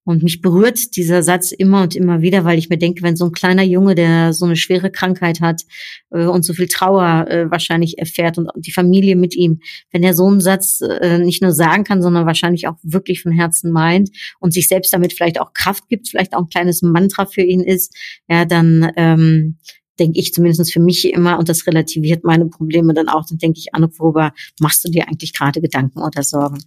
[0.03, 3.25] Und mich berührt dieser Satz immer und immer wieder, weil ich mir denke, wenn so
[3.25, 5.61] ein kleiner Junge, der so eine schwere Krankheit hat
[6.09, 9.59] äh, und so viel Trauer äh, wahrscheinlich erfährt und die Familie mit ihm,
[9.91, 13.31] wenn er so einen Satz äh, nicht nur sagen kann, sondern wahrscheinlich auch wirklich von
[13.31, 14.09] Herzen meint
[14.39, 17.61] und sich selbst damit vielleicht auch Kraft gibt, vielleicht auch ein kleines Mantra für ihn
[17.61, 17.95] ist,
[18.27, 19.57] ja, dann ähm,
[19.99, 23.59] denke ich zumindest für mich immer, und das relativiert meine Probleme dann auch, dann denke
[23.59, 26.57] ich, Anuk, worüber machst du dir eigentlich gerade Gedanken oder Sorgen?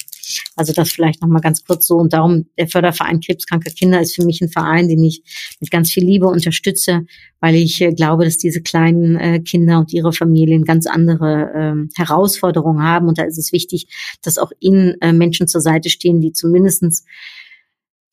[0.57, 1.97] Also das vielleicht nochmal ganz kurz so.
[1.97, 5.23] Und darum, der Förderverein Krebskranke Kinder ist für mich ein Verein, den ich
[5.61, 7.07] mit ganz viel Liebe unterstütze,
[7.41, 11.89] weil ich äh, glaube, dass diese kleinen äh, Kinder und ihre Familien ganz andere äh,
[11.97, 13.09] Herausforderungen haben.
[13.09, 13.89] Und da ist es wichtig,
[14.23, 17.05] dass auch ihnen äh, Menschen zur Seite stehen, die zumindestens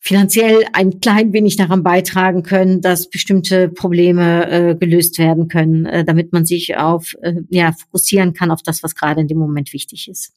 [0.03, 6.03] finanziell ein klein wenig daran beitragen können, dass bestimmte Probleme äh, gelöst werden können, äh,
[6.03, 9.73] damit man sich auf äh, ja fokussieren kann auf das, was gerade in dem Moment
[9.73, 10.33] wichtig ist.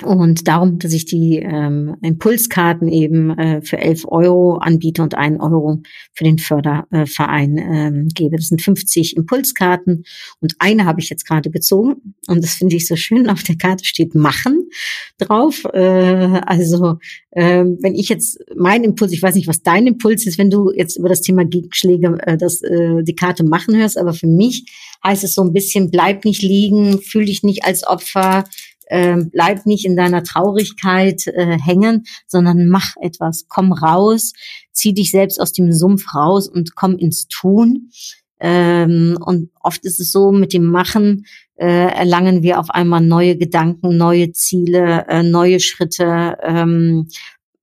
[0.00, 5.38] Und darum, dass ich die ähm, Impulskarten eben äh, für 11 Euro anbiete und einen
[5.38, 5.82] Euro
[6.14, 8.36] für den Förderverein ähm, gebe.
[8.36, 10.04] Das sind 50 Impulskarten
[10.40, 13.28] und eine habe ich jetzt gerade gezogen und das finde ich so schön.
[13.28, 14.70] Auf der Karte steht Machen
[15.18, 15.62] drauf.
[15.74, 16.98] Äh, also
[17.32, 20.72] äh, wenn ich jetzt mein Impuls, ich weiß nicht, was dein Impuls ist, wenn du
[20.74, 24.64] jetzt über das Thema Gegenschläge äh, das, äh, die Karte machen hörst, aber für mich
[25.04, 28.44] heißt es so ein bisschen, bleib nicht liegen, fühl dich nicht als Opfer,
[28.86, 33.46] äh, bleib nicht in deiner Traurigkeit äh, hängen, sondern mach etwas.
[33.48, 34.32] Komm raus,
[34.72, 37.90] zieh dich selbst aus dem Sumpf raus und komm ins Tun.
[38.40, 43.36] Ähm, und oft ist es so, mit dem Machen äh, erlangen wir auf einmal neue
[43.36, 47.08] Gedanken, neue Ziele, äh, neue Schritte, ähm,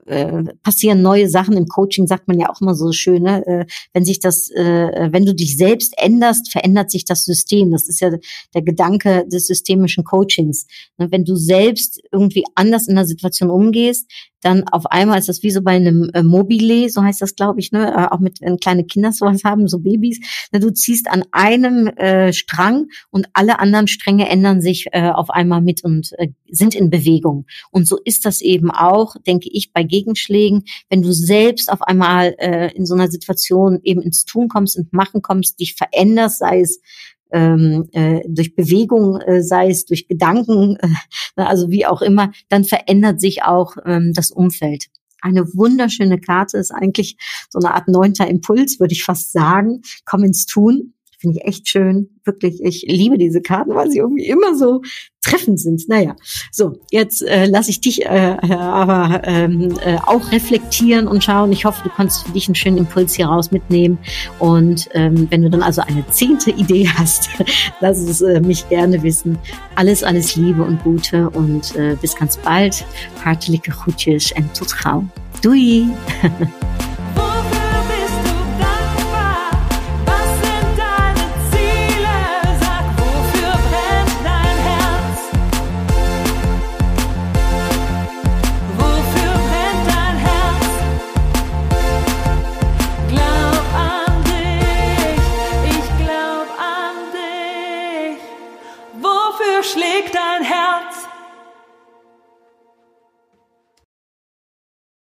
[0.10, 1.56] äh, passieren neue Sachen.
[1.56, 3.46] Im Coaching sagt man ja auch immer so schön, ne?
[3.46, 7.72] äh, wenn sich das, äh, wenn du dich selbst änderst, verändert sich das System.
[7.72, 8.12] Das ist ja
[8.54, 10.66] der Gedanke des systemischen Coachings.
[10.98, 11.12] Ne?
[11.12, 14.10] Wenn du selbst irgendwie anders in der Situation umgehst,
[14.42, 17.60] dann auf einmal ist das wie so bei einem äh, Mobile, so heißt das, glaube
[17.60, 20.20] ich, ne, äh, auch mit wenn kleine Kinder sowas haben, so Babys.
[20.52, 25.30] Ne, du ziehst an einem äh, Strang und alle anderen Stränge ändern sich äh, auf
[25.30, 27.46] einmal mit und äh, sind in Bewegung.
[27.72, 32.36] Und so ist das eben auch, denke ich, bei Gegenschlägen, wenn du selbst auf einmal
[32.40, 36.62] äh, in so einer Situation eben ins Tun kommst, ins Machen kommst, dich veränderst, sei
[36.62, 36.80] es
[37.32, 40.78] ähm, äh, durch Bewegung, äh, sei es durch Gedanken,
[41.36, 44.88] äh, also wie auch immer, dann verändert sich auch ähm, das Umfeld.
[45.22, 47.18] Eine wunderschöne Karte ist eigentlich
[47.50, 49.82] so eine Art neunter Impuls, würde ich fast sagen.
[50.06, 50.94] Komm ins Tun.
[51.20, 52.10] Finde ich echt schön.
[52.24, 54.82] Wirklich, ich liebe diese Karten, weil sie irgendwie immer so
[55.22, 55.84] treffend sind.
[55.90, 56.16] Naja,
[56.50, 61.52] so, jetzt äh, lasse ich dich äh, äh, aber ähm, äh, auch reflektieren und schauen.
[61.52, 63.98] Ich hoffe, du konntest für dich einen schönen Impuls hier raus mitnehmen.
[64.40, 67.28] Und ähm, wenn du dann also eine zehnte Idee hast,
[67.82, 69.38] lass es äh, mich gerne wissen.
[69.76, 72.86] Alles, alles Liebe und Gute und äh, bis ganz bald.
[73.26, 75.04] Hartelijke groetjes en tot gauw.
[75.42, 75.84] Doei!